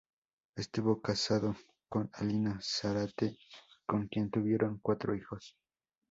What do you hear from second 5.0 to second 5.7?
hijos.